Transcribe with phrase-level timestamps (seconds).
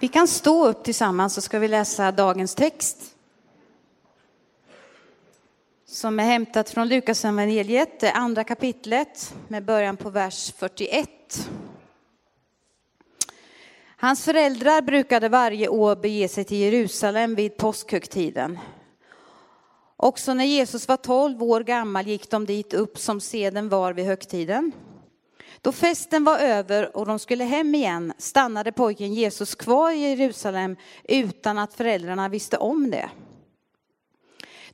[0.00, 3.16] Vi kan stå upp tillsammans så ska vi läsa dagens text.
[5.86, 11.48] Som är hämtat från Lukas evangeliet, det andra kapitlet med början på vers 41.
[13.96, 18.58] Hans föräldrar brukade varje år bege sig till Jerusalem vid påskhögtiden.
[19.96, 24.04] Också när Jesus var tolv år gammal gick de dit upp som seden var vid
[24.04, 24.72] högtiden.
[25.62, 30.76] Då festen var över och de skulle hem igen stannade pojken Jesus kvar i Jerusalem
[31.04, 33.10] utan att föräldrarna visste om det.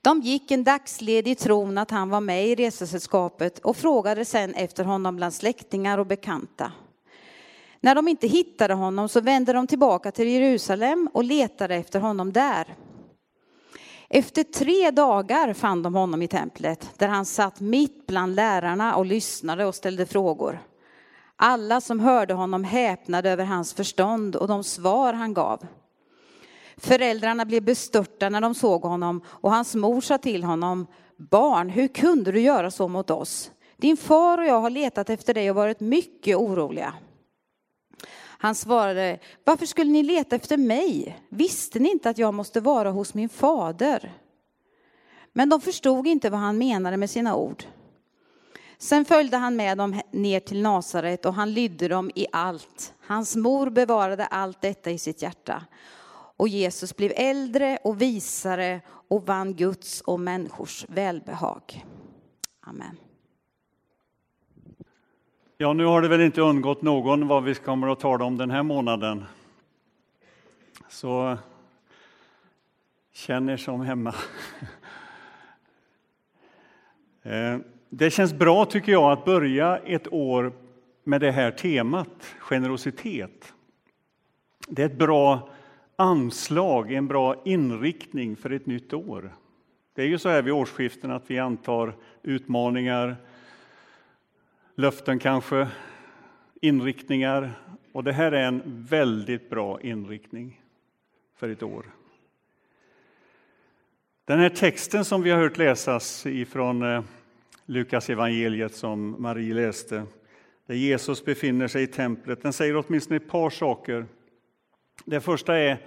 [0.01, 4.55] De gick en dagsled i tron att han var med i resesällskapet och frågade sen
[4.55, 6.73] efter honom bland släktingar och bekanta.
[7.81, 12.33] När de inte hittade honom så vände de tillbaka till Jerusalem och letade efter honom
[12.33, 12.75] där.
[14.09, 19.07] Efter tre dagar fann de honom i templet där han satt mitt bland lärarna och
[19.07, 20.61] lyssnade och ställde frågor.
[21.37, 25.67] Alla som hörde honom häpnade över hans förstånd och de svar han gav.
[26.77, 31.89] Föräldrarna blev bestörta när de såg honom och hans mor sa till honom, barn, hur
[31.89, 33.51] kunde du göra så mot oss?
[33.77, 36.95] Din far och jag har letat efter dig och varit mycket oroliga.
[38.39, 41.19] Han svarade, varför skulle ni leta efter mig?
[41.29, 44.13] Visste ni inte att jag måste vara hos min fader?
[45.33, 47.65] Men de förstod inte vad han menade med sina ord.
[48.79, 52.95] Sen följde han med dem ner till Nasaret och han lydde dem i allt.
[53.01, 55.65] Hans mor bevarade allt detta i sitt hjärta.
[56.37, 61.85] Och Jesus blev äldre och visare och vann Guds och människors välbehag.
[62.61, 62.97] Amen.
[65.59, 68.51] Ja, nu har det väl inte undgått någon vad vi kommer att tala om den
[68.51, 69.25] här månaden.
[70.89, 71.39] Så
[73.13, 74.15] känn er som hemma.
[77.23, 77.59] Eh,
[77.89, 80.53] det känns bra tycker jag att börja ett år
[81.05, 83.55] med det här temat, generositet.
[84.69, 85.49] Det är ett bra
[85.97, 89.35] anslag, en bra inriktning för ett nytt år.
[89.95, 93.17] Det är ju så här vid årsskiften att vi antar utmaningar,
[94.75, 95.69] löften kanske,
[96.61, 97.53] inriktningar.
[97.93, 100.61] Och det här är en väldigt bra inriktning
[101.37, 101.87] för ett år.
[104.25, 107.03] Den här texten som vi har hört läsas ifrån eh,
[107.67, 110.07] Lukas evangeliet som Marie läste,
[110.67, 114.07] där Jesus befinner sig i templet, den säger åtminstone ett par saker.
[115.05, 115.79] Det första är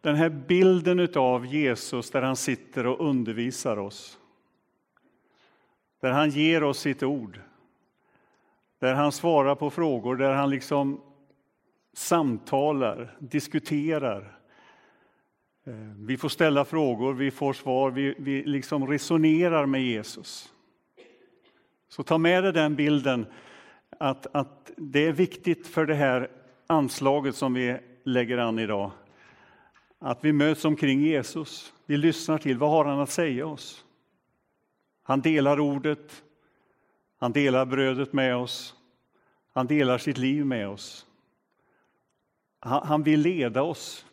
[0.00, 4.18] den här bilden av Jesus där han sitter och undervisar oss.
[6.00, 7.40] Där han ger oss sitt ord.
[8.78, 11.00] Där han svarar på frågor, där han liksom
[11.92, 14.38] samtalar, diskuterar.
[15.66, 20.52] Eh, vi får ställa frågor, vi får svar, vi, vi liksom resonerar med Jesus.
[21.90, 23.26] Så ta med dig den bilden
[23.98, 26.30] att, att det är viktigt för det här
[26.66, 28.90] anslaget som vi lägger an idag.
[29.98, 31.72] Att vi möts omkring Jesus.
[31.86, 33.84] Vi lyssnar till vad har han att säga oss.
[35.02, 36.22] Han delar ordet,
[37.18, 38.74] han delar brödet med oss,
[39.52, 41.06] han delar sitt liv med oss.
[42.60, 44.06] Han vill leda oss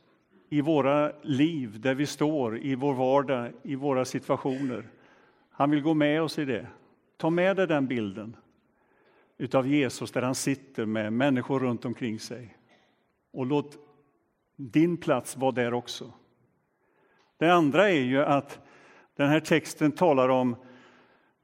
[0.49, 4.89] i våra liv, där vi står, i vår vardag, i våra situationer.
[5.51, 6.67] Han vill gå med oss i det.
[7.17, 8.35] Ta med dig den bilden
[9.37, 12.57] utav Jesus där han sitter med människor runt omkring sig.
[13.31, 13.77] Och låt
[14.55, 16.13] din plats vara där också.
[17.37, 18.59] Det andra är ju att
[19.15, 20.55] den här texten talar om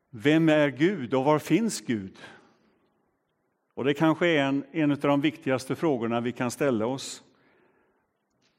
[0.09, 2.17] vem är Gud och var finns Gud?
[3.73, 7.23] Och det kanske är en, en av de viktigaste frågorna vi kan ställa oss.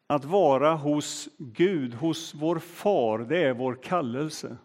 [0.06, 4.56] Att vara hos Gud, hos vår far, det är vår kallelse.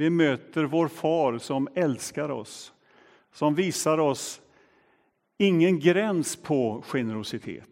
[0.00, 2.72] Vi möter vår far som älskar oss,
[3.32, 4.40] som visar oss
[5.38, 7.70] ingen gräns på generositet.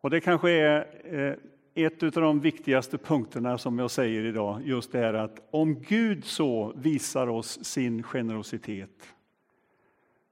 [0.00, 1.36] Och det kanske är eh,
[1.84, 6.24] ett av de viktigaste punkterna som jag säger idag, just det här att om Gud
[6.24, 9.14] så visar oss sin generositet,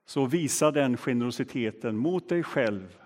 [0.04, 2.98] så visa den generositeten mot dig själv,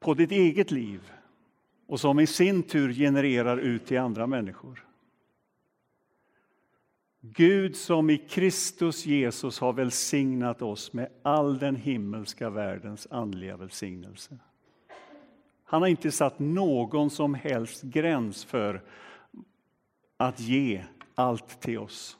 [0.00, 1.12] på ditt eget liv
[1.88, 4.84] och som i sin tur genererar ut till andra människor.
[7.20, 14.38] Gud som i Kristus Jesus har välsignat oss med all den himmelska världens andliga välsignelse.
[15.64, 18.82] Han har inte satt någon som helst gräns för
[20.16, 22.18] att ge allt till oss.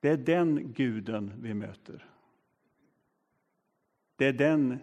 [0.00, 2.06] Det är den guden vi möter.
[4.16, 4.78] Det är den,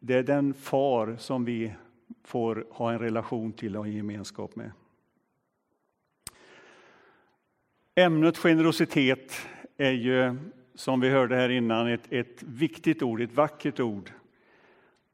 [0.00, 1.72] det är den far som vi
[2.24, 4.72] får ha en relation till och en gemenskap med.
[7.94, 10.36] Ämnet generositet är ju
[10.74, 14.12] som vi hörde här innan, ett, ett viktigt ord, ett vackert ord.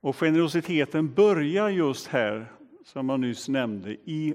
[0.01, 2.53] Och generositeten börjar just här,
[2.85, 4.35] som jag nyss nämnde, i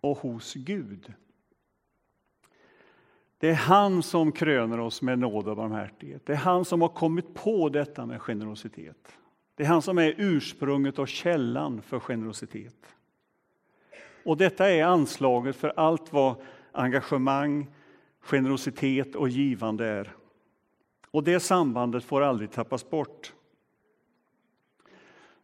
[0.00, 1.12] och hos Gud.
[3.38, 6.26] Det är han som kröner oss med nåd och barmhärtighet.
[6.26, 9.18] Det är han som har kommit på detta med generositet.
[9.58, 12.94] Det är han som är ursprunget och källan för generositet.
[14.24, 16.36] Och detta är anslaget för allt vad
[16.72, 17.66] engagemang,
[18.20, 20.16] generositet och givande är.
[21.10, 23.32] Och det sambandet får aldrig tappas bort.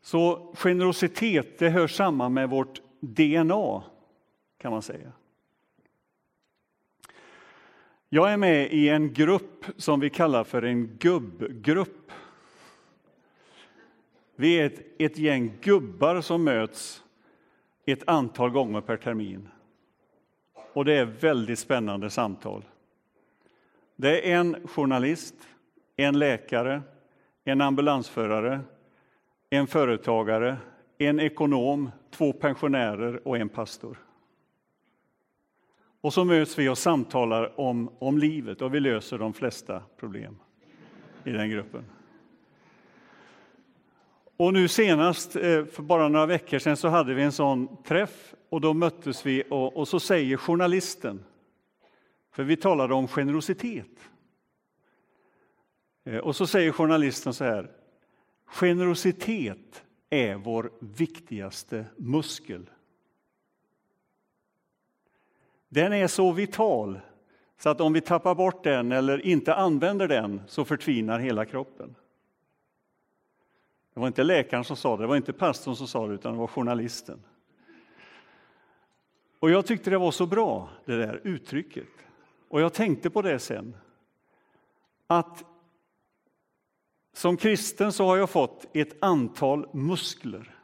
[0.02, 3.82] Så generositet det hör samman med vårt DNA,
[4.58, 5.12] kan man säga.
[8.08, 12.10] Jag är med i en grupp som vi kallar för en gubbgrupp.
[14.36, 17.04] Vi är ett, ett gäng gubbar som möts
[17.86, 19.48] ett antal gånger per termin.
[20.72, 22.64] Och det är väldigt spännande samtal.
[23.96, 25.34] Det är en journalist,
[25.96, 26.82] en läkare,
[27.44, 28.60] en ambulansförare,
[29.50, 30.56] en företagare,
[30.98, 33.98] en ekonom, två pensionärer och en pastor.
[36.00, 40.36] Och så möts vi och samtalar om, om livet och vi löser de flesta problem
[41.24, 41.84] i den gruppen.
[44.36, 48.34] Och nu senast, eh, för bara några veckor sedan, så hade vi en sån träff
[48.48, 51.24] och då möttes vi och, och så säger journalisten,
[52.32, 54.10] för vi talade om generositet.
[56.04, 57.70] Eh, och så säger journalisten så här,
[58.46, 62.70] generositet är vår viktigaste muskel.
[65.68, 67.00] Den är så vital
[67.58, 71.94] så att om vi tappar bort den eller inte använder den så förtvinar hela kroppen.
[73.94, 76.32] Det var inte läkaren som sa det, det var inte pastorn som sa det, utan
[76.32, 77.22] det var journalisten.
[79.38, 81.86] Och jag tyckte det var så bra, det där uttrycket.
[82.48, 83.76] Och jag tänkte på det sen.
[85.06, 85.44] Att
[87.12, 90.54] som kristen så har jag fått ett antal muskler.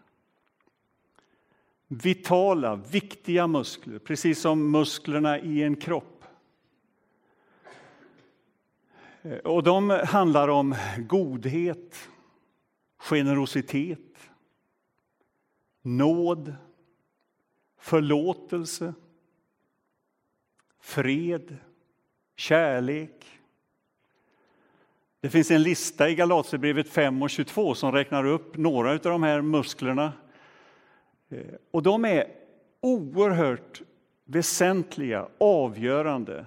[1.87, 6.25] Vitala, viktiga muskler, precis som musklerna i en kropp.
[9.23, 12.10] Eh, och de handlar om godhet,
[13.01, 14.31] generositet,
[15.83, 16.55] nåd,
[17.79, 18.95] förlåtelse,
[20.81, 21.57] fred,
[22.37, 23.27] kärlek.
[25.21, 29.23] Det finns en lista i Galaterbrevet 5 och 22 som räknar upp några av de
[29.23, 30.13] här musklerna.
[31.29, 32.27] Eh, och de är
[32.81, 33.83] oerhört
[34.25, 36.47] väsentliga, avgörande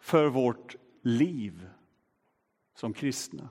[0.00, 1.68] för vårt liv
[2.74, 3.48] som kristna.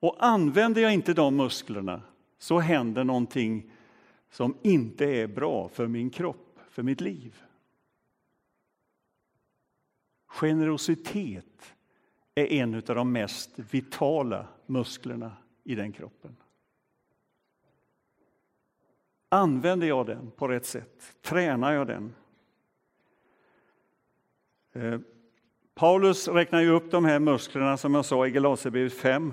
[0.00, 2.02] Och använder jag inte de musklerna
[2.38, 3.70] så händer någonting
[4.30, 7.42] som inte är bra för min kropp, för mitt liv.
[10.26, 11.74] Generositet
[12.34, 15.32] är en av de mest vitala musklerna
[15.64, 16.36] i den kroppen.
[19.28, 21.16] Använder jag den på rätt sätt?
[21.22, 22.14] Tränar jag den?
[24.72, 25.00] Eh,
[25.74, 29.32] Paulus räknar ju upp de här musklerna som jag sa i Galaterbrevet 5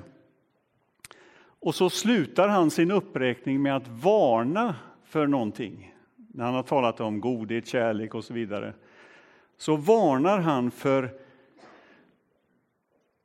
[1.63, 5.95] och så slutar han sin uppräkning med att varna för någonting.
[6.15, 8.73] När han har talat om godhet, kärlek och så vidare.
[9.57, 11.19] Så varnar han för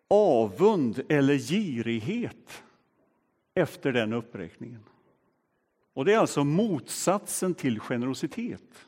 [0.09, 2.63] avund eller girighet
[3.55, 4.85] efter den uppräkningen.
[5.93, 8.87] Och Det är alltså motsatsen till generositet.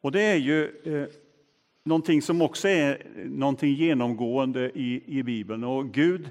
[0.00, 1.08] Och det är ju eh,
[1.84, 5.64] någonting som också är någonting genomgående i, i Bibeln.
[5.64, 6.30] Och Gud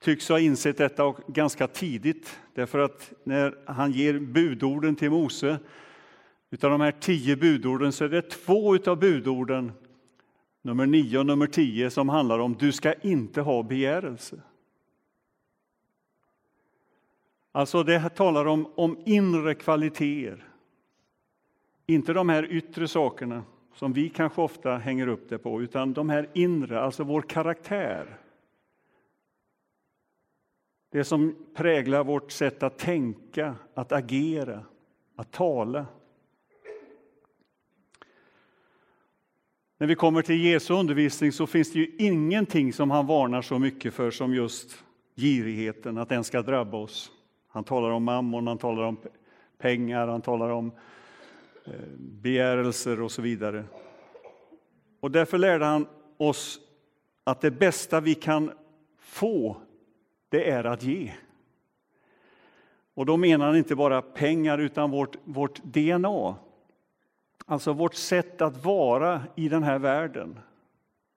[0.00, 5.58] tycks ha insett detta ganska tidigt, därför att när han ger budorden till Mose,
[6.50, 9.72] utav de här tio budorden, så är det två utav budorden,
[10.62, 14.40] nummer nio och nummer tio, som handlar om du ska inte ha begärelse.
[17.52, 20.44] Alltså det talar om, om inre kvaliteter,
[21.86, 23.42] inte de här yttre sakerna
[23.78, 28.18] som vi kanske ofta hänger upp det på, utan de här inre, alltså vår karaktär.
[30.90, 34.64] Det som präglar vårt sätt att tänka, att agera,
[35.16, 35.86] att tala.
[39.78, 43.58] När vi kommer till Jesu undervisning så finns det ju ingenting som han varnar så
[43.58, 44.84] mycket för som just
[45.16, 47.12] girigheten, att den ska drabba oss.
[47.48, 48.96] Han talar om mammon, han talar om
[49.58, 50.97] pengar, han talar om Eh,
[51.68, 53.64] Eh, begärelser och så vidare.
[55.00, 56.60] Och därför lärde han oss
[57.24, 58.50] att det bästa vi kan
[58.98, 59.56] få,
[60.28, 61.12] det är att ge.
[62.94, 66.36] Och då menar han inte bara pengar, utan vårt, vårt DNA.
[67.46, 70.38] Alltså vårt sätt att vara i den här världen,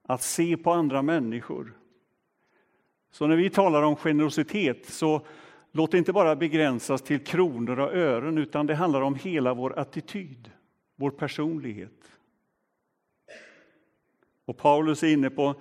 [0.03, 1.73] att se på andra människor.
[3.11, 5.21] Så när vi talar om generositet, så
[5.71, 9.79] låt det inte bara begränsas till kronor och ören, utan det handlar om hela vår
[9.79, 10.51] attityd,
[10.95, 12.19] vår personlighet.
[14.45, 15.55] Och Paulus är inne på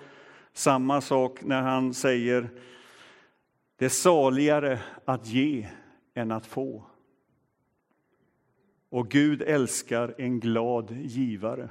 [0.52, 2.50] samma sak när han säger
[3.76, 5.68] det är saligare att ge
[6.14, 6.84] än att få.
[8.88, 11.68] Och Gud älskar en glad givare.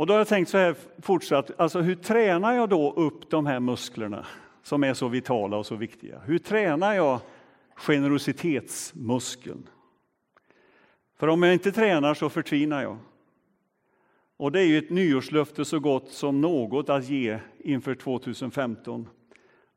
[0.00, 3.46] Och då har jag tänkt så här fortsatt, alltså hur tränar jag då upp de
[3.46, 4.26] här musklerna
[4.62, 6.18] som är så vitala och så viktiga?
[6.18, 7.20] Hur tränar jag
[7.74, 9.68] generositetsmuskeln?
[11.18, 12.98] För om jag inte tränar så förtvinar jag.
[14.36, 19.08] Och det är ju ett nyårslöfte så gott som något att ge inför 2015.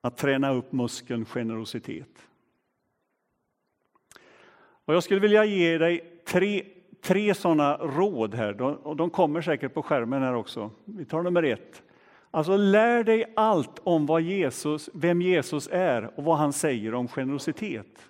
[0.01, 2.27] Att träna upp muskeln generositet.
[4.85, 6.65] Och jag skulle vilja ge dig tre,
[7.03, 10.71] tre sådana råd här, och de kommer säkert på skärmen här också.
[10.85, 11.83] Vi tar nummer ett.
[12.31, 17.07] Alltså lär dig allt om vad Jesus, vem Jesus är och vad han säger om
[17.07, 18.09] generositet.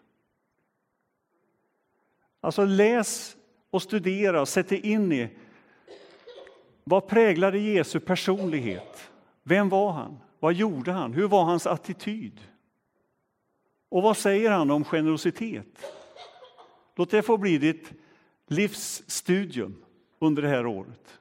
[2.41, 3.38] Alltså läs
[3.69, 5.29] och studera och sätt dig in i
[6.83, 9.12] vad präglade Jesu personlighet?
[9.43, 10.19] Vem var han?
[10.39, 11.13] Vad gjorde han?
[11.13, 12.41] Hur var hans attityd?
[13.89, 15.93] Och vad säger han om generositet?
[16.95, 18.02] Låt det få bli ditt
[18.55, 19.83] livsstudium
[20.19, 21.19] under det här året.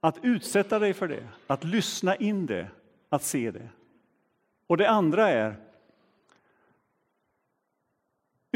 [0.00, 2.68] Att utsätta dig för det, att lyssna in det,
[3.08, 3.68] att se det.
[4.66, 5.66] Och det andra är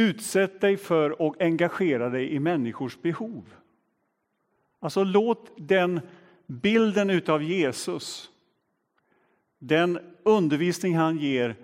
[0.01, 3.55] Utsätt dig för och engagera dig i människors behov.
[4.79, 6.01] Alltså låt den
[6.47, 8.31] bilden av Jesus,
[9.59, 11.57] den undervisning han ger,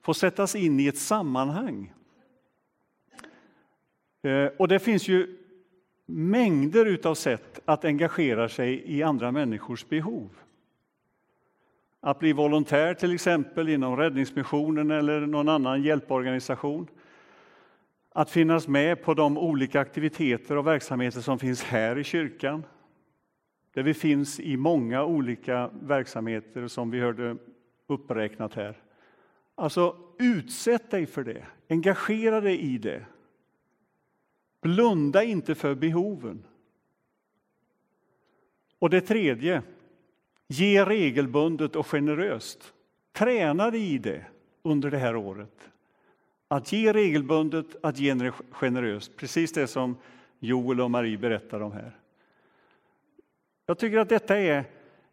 [0.00, 1.92] få sättas in i ett sammanhang.
[4.22, 5.38] Eh, och det finns ju
[6.12, 10.30] mängder av sätt att engagera sig i andra människors behov.
[12.00, 16.86] Att bli volontär till exempel inom Räddningsmissionen eller någon annan hjälporganisation.
[18.12, 22.64] Att finnas med på de olika aktiviteter och verksamheter som finns här i kyrkan.
[23.74, 27.36] Där vi finns i många olika verksamheter som vi hörde
[27.86, 28.76] uppräknat här.
[29.54, 31.44] Alltså, utsätt dig för det.
[31.68, 33.04] Engagera dig i det.
[34.62, 36.44] Blunda inte för behoven.
[38.78, 39.62] Och det tredje,
[40.48, 42.72] ge regelbundet och generöst.
[43.12, 44.24] Träna dig i det
[44.62, 45.70] under det här året.
[46.48, 49.16] Att ge regelbundet, att ge generöst.
[49.16, 49.96] Precis det som
[50.38, 51.96] Joel och Marie berättar om här.
[53.66, 54.64] Jag tycker att detta är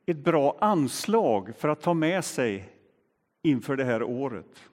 [0.05, 2.69] ett bra anslag för att ta med sig
[3.41, 4.68] inför det här året.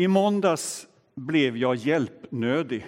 [0.00, 2.86] I måndags blev jag hjälpnödig.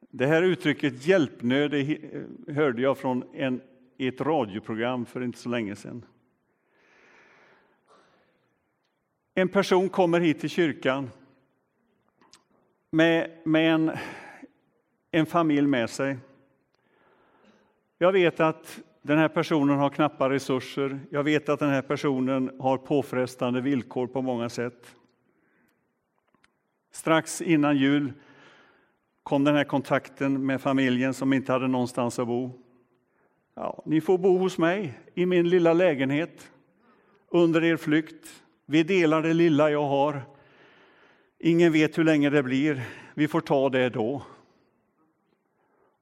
[0.00, 2.10] Det här uttrycket hjälpnödig
[2.48, 3.60] hörde jag från en,
[3.98, 6.04] ett radioprogram för inte så länge sedan.
[9.34, 11.10] En person kommer hit till kyrkan
[12.90, 13.90] med, med en,
[15.10, 16.16] en familj med sig.
[17.98, 21.00] Jag vet att den här personen har knappa resurser.
[21.10, 24.94] Jag vet att den här personen har påfrestande villkor på många sätt.
[26.92, 28.12] Strax innan jul
[29.22, 32.50] kom den här kontakten med familjen som inte hade någonstans att bo.
[33.54, 36.50] Ja, ni får bo hos mig i min lilla lägenhet
[37.28, 38.42] under er flykt.
[38.66, 40.22] Vi delar det lilla jag har.
[41.38, 42.82] Ingen vet hur länge det blir.
[43.14, 44.22] Vi får ta det då.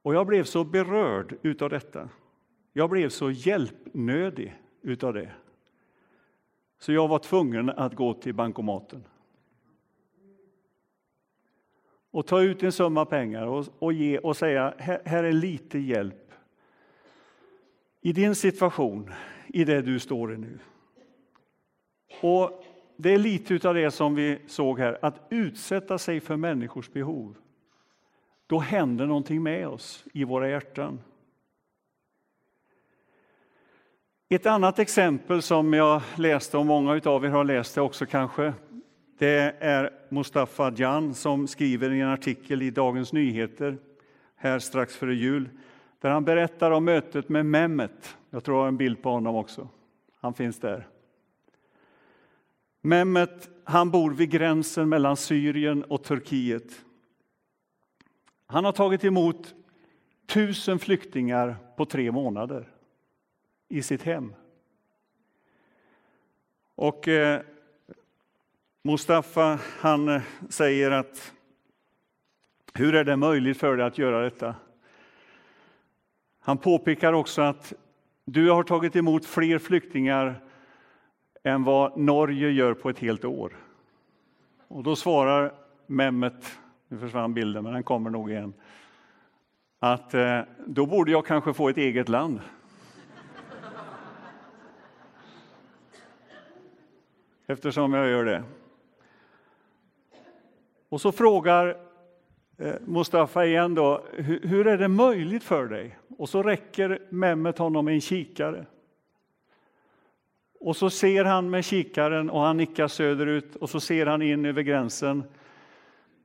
[0.01, 2.09] Och jag blev så berörd utav detta.
[2.79, 5.31] Jag blev så hjälpnödig utav det.
[6.77, 9.03] Så jag var tvungen att gå till bankomaten.
[12.11, 15.79] Och ta ut en summa pengar och, och ge och säga, här, här är lite
[15.79, 16.31] hjälp.
[18.01, 19.13] I din situation,
[19.47, 20.59] i det du står i nu.
[22.21, 26.89] Och det är lite av det som vi såg här, att utsätta sig för människors
[26.89, 27.35] behov.
[28.47, 30.99] Då händer någonting med oss i våra hjärtan.
[34.31, 38.53] Ett annat exempel som jag läste, och många av er har läst det också kanske,
[39.17, 43.77] det är Mustafa Jan som skriver i en artikel i Dagens Nyheter
[44.35, 45.49] här strax före jul,
[46.01, 48.17] där han berättar om mötet med Mehmet.
[48.29, 49.67] Jag tror jag har en bild på honom också.
[50.19, 50.87] Han finns där.
[52.81, 56.81] Mehmet han bor vid gränsen mellan Syrien och Turkiet.
[58.47, 59.55] Han har tagit emot
[60.27, 62.69] tusen flyktingar på tre månader
[63.69, 64.33] i sitt hem.
[66.75, 67.41] Och eh,
[68.83, 71.33] Mustafa han eh, säger att
[72.73, 74.55] hur är det möjligt för dig att göra detta?
[76.39, 77.73] Han påpekar också att
[78.25, 80.41] du har tagit emot fler flyktingar
[81.43, 83.53] än vad Norge gör på ett helt år.
[84.67, 85.53] Och då svarar
[85.85, 88.53] Mehmet, nu försvann bilden men den kommer nog igen,
[89.79, 92.39] att eh, då borde jag kanske få ett eget land.
[97.49, 98.43] Eftersom jag gör det.
[100.89, 101.77] Och så frågar
[102.57, 105.97] eh, Mustafa igen då, hur är det möjligt för dig?
[106.17, 108.65] Och så räcker Mehmet honom en kikare.
[110.59, 114.45] Och så ser han med kikaren och han nickar söderut och så ser han in
[114.45, 115.23] över gränsen.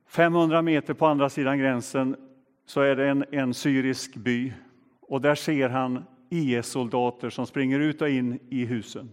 [0.07, 2.15] 500 meter på andra sidan gränsen
[2.65, 4.53] så är det en, en syrisk by
[5.01, 9.09] och där ser han IS-soldater som springer ut och in i husen.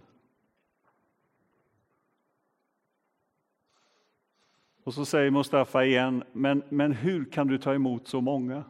[4.85, 8.65] Och så säger Mustafa igen, men, men hur kan du ta emot så många?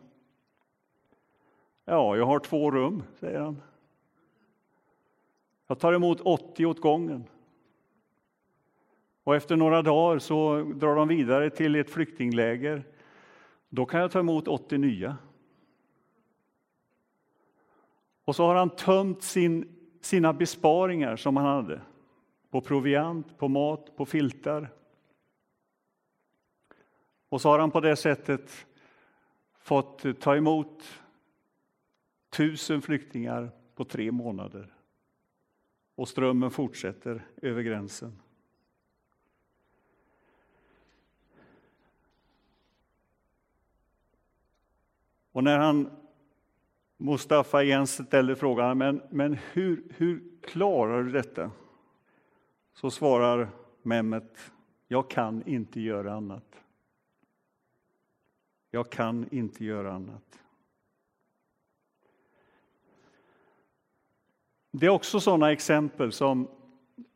[1.84, 3.62] Ja, jag har två rum, säger han.
[5.66, 7.24] Jag tar emot 80 åt gången.
[9.24, 12.84] Och efter några dagar så drar de vidare till ett flyktingläger.
[13.68, 15.16] Då kan jag ta emot 80 nya.
[18.24, 21.80] Och så har han tömt sin, sina besparingar som han hade
[22.50, 24.68] på proviant, på mat, på filtar.
[27.32, 28.66] Och så har han på det sättet
[29.58, 30.84] fått ta emot
[32.30, 34.74] tusen flyktingar på tre månader.
[35.94, 38.18] Och strömmen fortsätter över gränsen.
[45.32, 45.90] Och när han,
[46.96, 51.50] Mustafa igen ställer frågan, men, men hur, hur klarar du detta?
[52.72, 53.48] Så svarar
[53.82, 54.52] Mehmet,
[54.88, 56.61] jag kan inte göra annat.
[58.74, 60.38] Jag kan inte göra annat.
[64.70, 66.48] Det är också sådana exempel som,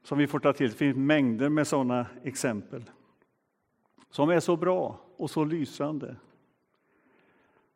[0.03, 0.71] som vi får ta till.
[0.71, 2.85] Det finns mängder med sådana exempel
[4.11, 6.17] som är så bra och så lysande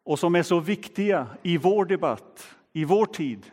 [0.03, 3.51] och som är så viktiga i vår debatt, i vår tid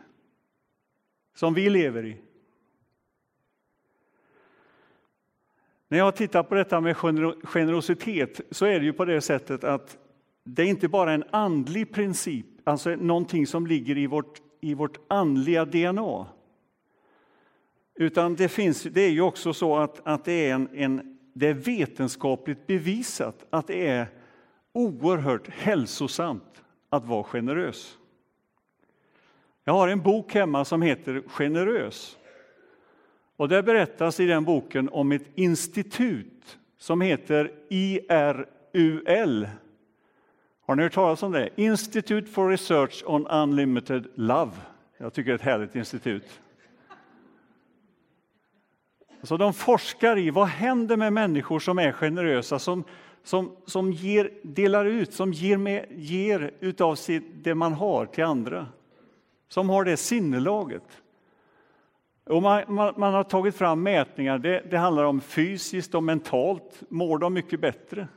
[1.34, 2.20] som vi lever i.
[5.88, 6.96] När jag tittar på detta med
[7.44, 9.98] generositet så är det ju på det sättet att
[10.54, 14.98] det är inte bara en andlig princip, alltså någonting som ligger i vårt, i vårt
[15.08, 16.26] andliga DNA.
[17.94, 21.48] Utan det, finns, det är ju också så att, att det, är en, en, det
[21.48, 24.06] är vetenskapligt bevisat att det är
[24.72, 27.98] oerhört hälsosamt att vara generös.
[29.64, 32.18] Jag har en bok hemma som heter Generös.
[33.36, 39.48] Och där berättas i den boken om ett institut som heter IRUL.
[40.68, 41.48] Har ni hört talas om det?
[41.56, 44.50] Institute for Research on Unlimited Love.
[44.98, 46.40] Jag tycker det är ett härligt institut.
[49.22, 52.84] Så de forskar i vad händer med människor som är generösa, som,
[53.22, 58.24] som, som ger, delar ut, som ger, med, ger utav sitt, det man har till
[58.24, 58.66] andra.
[59.48, 61.02] Som har det sinnelaget.
[62.24, 66.82] Och man, man, man har tagit fram mätningar, det, det handlar om fysiskt och mentalt
[66.88, 68.08] mår de mycket bättre.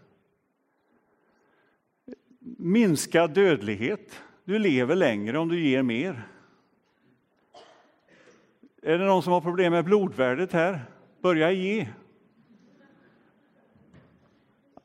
[2.57, 4.23] Minskad dödlighet.
[4.43, 6.27] Du lever längre om du ger mer.
[8.81, 10.79] Är det någon som har problem med blodvärdet här?
[11.21, 11.87] Börja ge.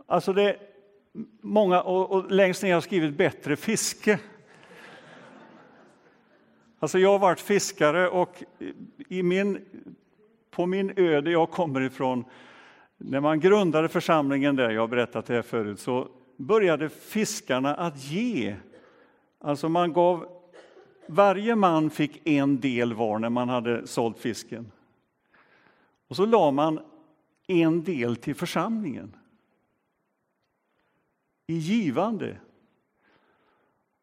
[0.06, 0.56] Alltså det
[1.40, 4.20] många, och, och längst ner har jag skrivit bättre fiske.
[6.78, 8.42] Alltså jag har varit fiskare och
[9.08, 9.64] i min,
[10.50, 12.24] på min ö där jag kommer ifrån,
[12.96, 18.04] när man grundade församlingen där, jag har berättat det här förut, så började fiskarna att
[18.04, 18.56] ge.
[19.38, 20.26] Alltså man gav,
[21.06, 24.72] varje man fick en del var när man hade sålt fisken.
[26.08, 26.80] Och så la man
[27.46, 29.16] en del till församlingen.
[31.46, 32.36] I givande.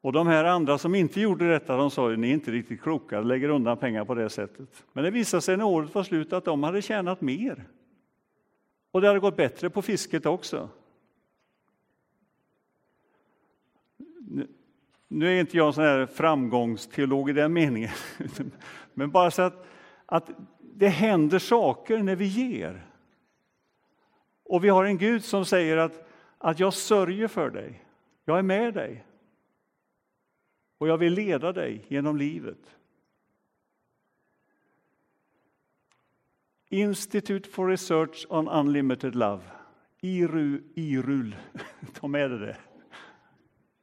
[0.02, 2.82] Och de här andra som inte gjorde detta, de sa ju ni är inte riktigt
[2.82, 4.84] kloka, lägger undan pengar på det sättet.
[4.94, 7.68] Men det visade sig när året var slut att de hade tjänat mer.
[8.92, 10.70] Och det hade gått bättre på fisket också.
[15.08, 17.92] Nu är inte jag sån här framgångsteolog i den meningen,
[18.94, 19.66] men bara så att,
[20.06, 22.88] att det händer saker när vi ger.
[24.44, 26.08] Och vi har en Gud som säger att,
[26.38, 27.84] att jag sörjer för dig,
[28.26, 29.06] jag är med dig
[30.78, 32.76] och jag vill leda dig genom livet.
[36.70, 39.44] Institute for Research on Unlimited Love.
[40.02, 41.36] IRU, IRUL.
[41.94, 42.58] Ta med dig det.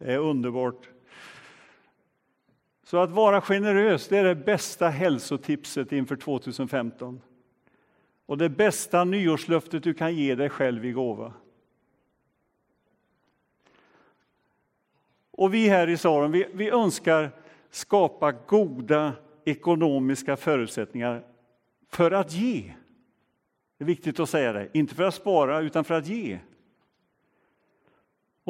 [0.00, 0.88] Det är underbart.
[2.82, 7.20] Så att vara generös det är det bästa hälsotipset inför 2015.
[8.26, 11.32] Och det bästa nyårslöftet du kan ge dig själv i gåva.
[15.30, 17.30] Och vi här i Saron, vi, vi önskar
[17.70, 19.12] skapa goda
[19.44, 21.24] ekonomiska förutsättningar
[21.88, 22.74] för att ge.
[23.78, 24.68] Det är viktigt att säga det.
[24.72, 26.38] Inte för att spara, utan för att ge.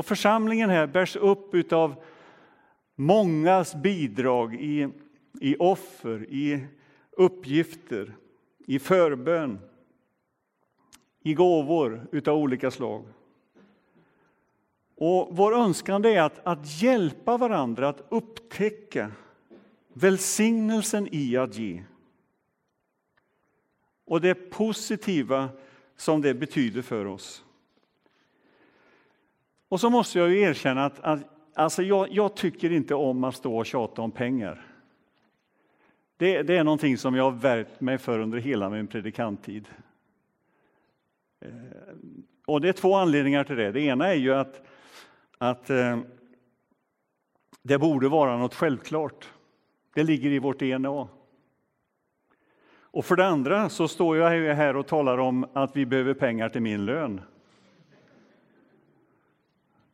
[0.01, 1.95] Och församlingen här bärs upp av
[2.97, 4.89] mångas bidrag i,
[5.41, 6.67] i offer, i
[7.11, 8.17] uppgifter,
[8.67, 9.59] i förbön,
[11.23, 13.05] i gåvor av olika slag.
[14.97, 19.13] Och vår önskan är att, att hjälpa varandra att upptäcka
[19.93, 21.85] välsignelsen i att ge
[24.05, 25.49] och det positiva
[25.97, 27.45] som det betyder för oss.
[29.71, 31.21] Och så måste jag ju erkänna att, att
[31.55, 34.67] alltså jag, jag, tycker inte om att stå och tjata om pengar.
[36.17, 39.69] Det, det är någonting som jag har värjt mig för under hela min predikanttid.
[41.41, 41.51] Eh,
[42.47, 43.73] och det är två anledningar till det.
[43.73, 44.67] Det ena är ju att,
[45.39, 45.99] att eh,
[47.63, 49.29] det borde vara något självklart.
[49.95, 51.09] Det ligger i vårt DNA.
[52.83, 56.49] Och för det andra så står jag här och talar om att vi behöver pengar
[56.49, 57.21] till min lön.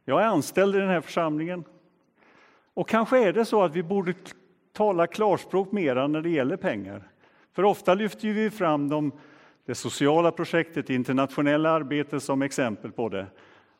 [0.08, 1.64] Jag är anställd i den här församlingen.
[2.74, 4.14] Och kanske är det så att vi borde
[4.72, 7.02] tala klarspråk mera när det gäller pengar.
[7.52, 9.12] För ofta lyfter vi fram de,
[9.64, 13.26] det sociala projektet, det internationella arbetet som exempel på det.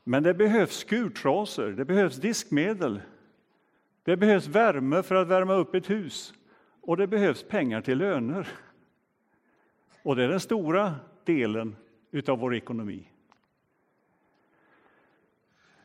[0.05, 3.01] Men det behövs skurtrasor, det behövs diskmedel,
[4.05, 6.35] det behövs värme för att värma upp ett hus
[6.81, 8.49] och det behövs pengar till löner.
[10.03, 11.77] Och det är den stora delen
[12.29, 13.09] av vår ekonomi.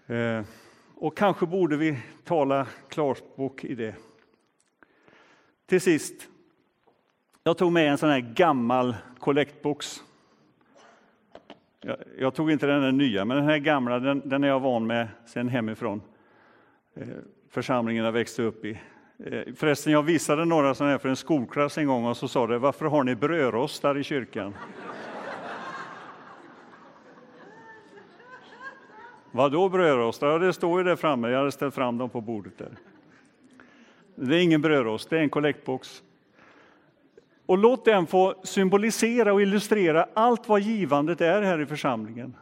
[0.08, 0.42] Eh,
[0.96, 3.96] och kanske borde vi tala klarspråk i det.
[5.66, 6.28] Till sist,
[7.44, 10.04] jag tog med en sån här gammal kollektbox.
[11.82, 14.88] Jag, jag, tog inte den nya, men den här gamla den, den är jag van
[14.88, 16.02] med sen hemifrån.
[16.96, 17.08] Eh,
[17.50, 18.80] församlingen jag växte upp i.
[19.26, 22.48] Eh, förresten, jag visade några sådana här för en skolklass en gång och så sa
[22.48, 24.54] det, varför har ni brödrostar i kyrkan?
[29.32, 30.28] Vad då brödrostar?
[30.28, 32.78] Ja, det står ju där framme, jag hade ställt fram dem på bordet där.
[34.16, 36.04] Det är ingen brödrost, det är en kollektbox.
[37.46, 42.36] Och låt den få symbolisera och illustrera allt vad givandet är här i församlingen.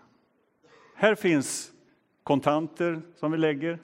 [0.95, 1.71] Här finns
[2.23, 3.79] kontanter som vi lägger.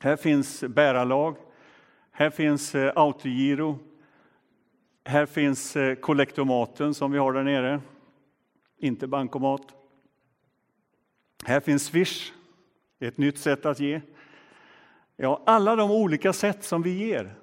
[0.00, 1.36] Här finns bärarlag.
[2.10, 3.78] Här finns eh, autogiro.
[5.04, 7.80] Här finns eh, kollektomaten som vi har där nere.
[8.78, 9.79] Inte bankomat.
[11.44, 12.32] Här finns Swish,
[12.98, 14.00] ett nytt sätt att ge.
[15.16, 17.34] Ja, alla de olika sätt som vi ger.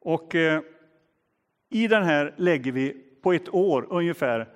[0.00, 0.62] Och eh,
[1.68, 4.48] i den här lägger vi på ett år ungefär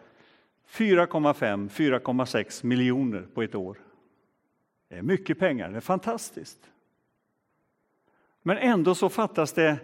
[0.69, 3.79] 4,5-4,6 miljoner på ett år.
[4.89, 6.71] Det är mycket pengar, det är fantastiskt.
[8.43, 9.79] Men ändå så fattas det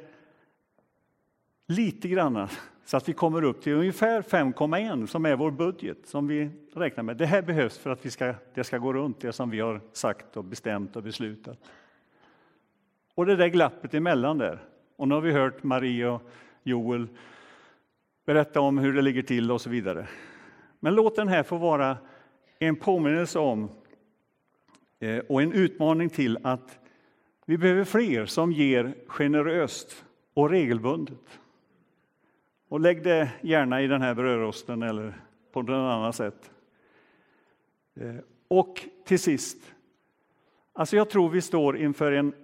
[1.66, 2.48] lite grann
[2.84, 7.04] så att vi kommer upp till ungefär 5,1 som är vår budget som vi räknar
[7.04, 7.16] med.
[7.16, 9.80] Det här behövs för att vi ska, det ska gå runt, det som vi har
[9.92, 11.58] sagt och bestämt och beslutat.
[13.14, 14.58] Och det där glappet emellan där.
[14.96, 16.22] Och nu har vi hört Marie och
[16.62, 17.06] Joel
[18.26, 20.06] berätta om hur det ligger till och så vidare.
[20.80, 21.96] Men låt den här få vara
[22.58, 23.70] en påminnelse om
[25.00, 26.78] eh, och en utmaning till att
[27.46, 31.38] vi behöver fler som ger generöst och regelbundet.
[32.74, 35.14] Och lägg det gärna i den här brödrosten eller
[35.52, 36.50] på något annat sätt.
[37.94, 38.14] Eh,
[38.48, 39.74] och till sist,
[40.72, 42.34] alltså jag tror vi står inför en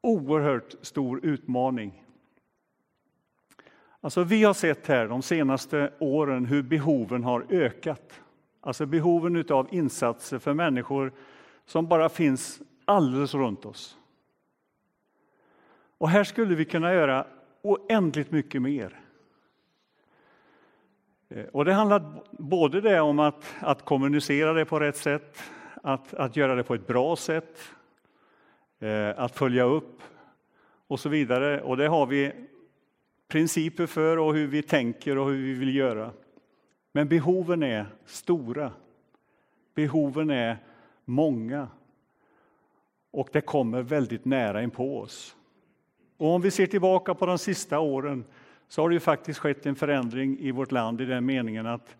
[0.00, 2.04] oerhört stor utmaning.
[4.00, 8.20] Alltså vi har sett här de senaste åren hur behoven har ökat.
[8.60, 11.12] Alltså behoven av insatser för människor
[11.64, 13.98] som bara finns alldeles runt oss.
[15.98, 17.26] Och här skulle vi kunna göra
[17.62, 19.01] oändligt mycket mer.
[21.34, 25.38] Eh, och det handlar både det om att, att kommunicera det på rätt sätt,
[25.82, 27.58] att, att göra det på ett bra sätt,
[28.80, 30.02] eh, att följa upp
[30.86, 31.60] och så vidare.
[31.60, 32.32] Och det har vi
[33.28, 36.10] principer för och hur vi tänker och hur vi vill göra.
[36.92, 38.72] Men behoven är stora.
[39.74, 40.56] Behoven är
[41.04, 41.68] många.
[43.10, 45.36] Och det kommer väldigt nära in på oss.
[46.16, 48.24] Och om vi ser tillbaka på de sista åren
[48.72, 51.96] så har det ju faktiskt skett en förändring i vårt land i den meningen att,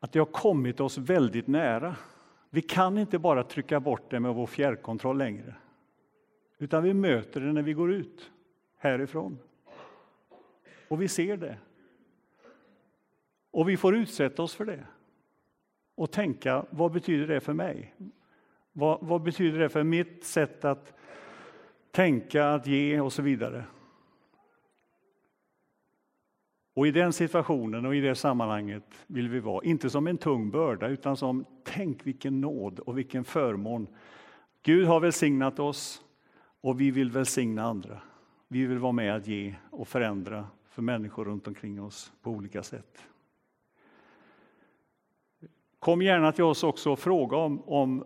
[0.00, 1.96] att det har kommit oss väldigt nära.
[2.50, 5.54] Vi kan inte bara trycka bort det med vår fjärrkontroll längre,
[6.58, 8.30] utan vi möter det när vi går ut
[8.76, 9.38] härifrån.
[10.88, 11.58] Och vi ser det.
[13.50, 14.84] Och vi får utsätta oss för det
[15.94, 17.94] och tänka, vad betyder det för mig?
[18.72, 20.92] Vad, vad, betyder det för mitt sätt att
[21.90, 23.64] tänka, att ge och så vidare?
[26.78, 30.50] Och i den situationen och i det sammanhanget vill vi vara, inte som en tung
[30.50, 33.86] börda, utan som tänk vilken nåd och vilken förmån.
[34.62, 36.02] Gud har välsignat oss
[36.60, 38.00] och vi vill välsigna andra.
[38.48, 42.62] Vi vill vara med att ge och förändra för människor runt omkring oss på olika
[42.62, 43.02] sätt.
[45.78, 48.04] Kom gärna till oss också och fråga om, om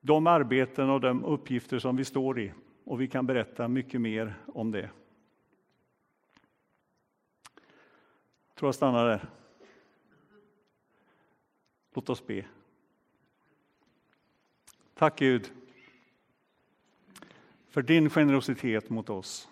[0.00, 2.52] de arbeten och de uppgifter som vi står i
[2.84, 4.90] och vi kan berätta mycket mer om det.
[8.51, 9.28] Jag tror jag stannar där.
[11.94, 12.44] Låt oss be.
[14.94, 15.52] Tack Gud
[17.68, 19.48] för din generositet mot oss.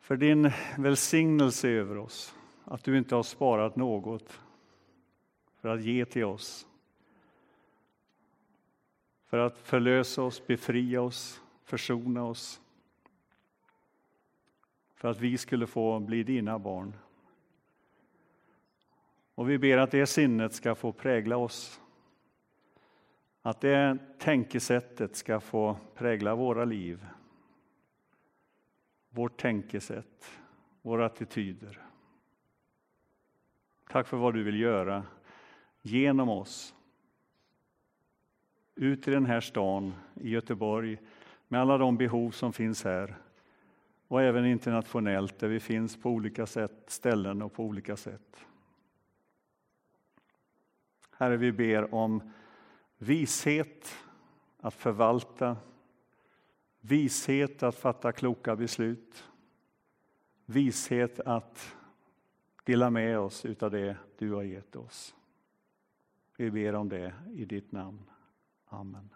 [0.00, 4.40] För din välsignelse över oss, att du inte har sparat något
[5.60, 6.66] för att ge till oss.
[9.26, 12.61] För att förlösa oss, befria oss, försona oss.
[15.02, 16.96] För att vi skulle få bli dina barn.
[19.34, 21.80] Och vi ber att det sinnet ska få prägla oss.
[23.42, 27.06] Att det tänkesättet ska få prägla våra liv.
[29.10, 30.30] Vårt tänkesätt,
[30.82, 31.80] våra attityder.
[33.88, 35.04] Tack för vad du vill göra
[35.80, 36.74] genom oss.
[38.74, 40.98] Ut i den här stan, i Göteborg,
[41.48, 43.16] med alla de behov som finns här.
[44.12, 48.46] Och även internationellt, där vi finns på olika sätt, ställen och på olika sätt.
[51.10, 52.32] Herre, vi ber om
[52.98, 53.94] vishet
[54.60, 55.56] att förvalta,
[56.80, 59.24] vishet att fatta kloka beslut,
[60.44, 61.76] vishet att
[62.64, 65.14] dela med oss av det du har gett oss.
[66.36, 68.10] Vi ber om det i ditt namn.
[68.66, 69.08] Amen.